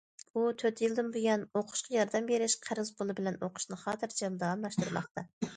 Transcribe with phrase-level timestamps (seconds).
[0.37, 5.31] ئۇ تۆت يىلدىن بۇيان‹‹ ئوقۇشقا ياردەم بېرىش قەرز پۇلى›› بىلەن ئوقۇشىنى خاتىرجەم داۋاملاشتۇرماقتا.